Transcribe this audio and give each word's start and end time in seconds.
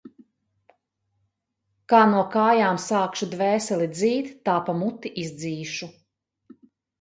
Kā 1.93 1.99
no 2.13 2.23
kājām 2.35 2.79
sākšu 2.85 3.27
dvēseli 3.35 3.89
dzīt, 3.99 4.33
tā 4.51 4.57
pa 4.71 4.77
muti 4.81 5.13
izdzīšu. 5.27 5.93